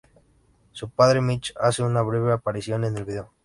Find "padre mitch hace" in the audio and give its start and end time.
0.89-1.83